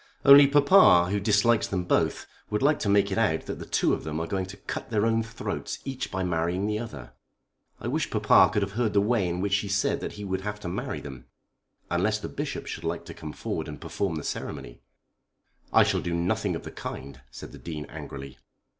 Only 0.25 0.47
papa, 0.47 1.11
who 1.11 1.19
dislikes 1.19 1.67
them 1.67 1.83
both, 1.83 2.25
would 2.49 2.63
like 2.63 2.79
to 2.79 2.89
make 2.89 3.11
it 3.11 3.19
out 3.19 3.45
that 3.45 3.59
the 3.59 3.67
two 3.67 3.93
of 3.93 4.03
them 4.03 4.19
are 4.19 4.25
going 4.25 4.47
to 4.47 4.57
cut 4.57 4.89
their 4.89 5.05
own 5.05 5.21
throats 5.21 5.77
each 5.85 6.09
by 6.09 6.23
marrying 6.23 6.65
the 6.65 6.79
other. 6.79 7.11
I 7.79 7.87
wish 7.87 8.09
papa 8.09 8.49
could 8.51 8.63
have 8.63 8.71
heard 8.71 8.93
the 8.93 8.99
way 8.99 9.27
in 9.29 9.41
which 9.41 9.53
she 9.53 9.67
said 9.67 9.99
that 9.99 10.13
he 10.13 10.25
would 10.25 10.41
have 10.41 10.59
to 10.61 10.67
marry 10.67 11.01
them, 11.01 11.27
unless 11.91 12.17
the 12.17 12.29
Bishop 12.29 12.65
should 12.65 12.83
like 12.83 13.05
to 13.05 13.13
come 13.13 13.31
forward 13.31 13.67
and 13.67 13.79
perform 13.79 14.15
the 14.15 14.23
ceremony." 14.23 14.81
"I 15.71 15.83
shall 15.83 16.01
do 16.01 16.15
nothing 16.15 16.55
of 16.55 16.63
the 16.63 16.71
kind," 16.71 17.21
said 17.29 17.51
the 17.51 17.59
Dean 17.59 17.85
angrily. 17.85 18.39